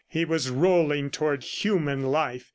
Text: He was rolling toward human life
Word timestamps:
He 0.09 0.25
was 0.25 0.49
rolling 0.49 1.11
toward 1.11 1.43
human 1.43 2.01
life 2.01 2.49